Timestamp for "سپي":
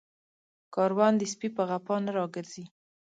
1.31-1.49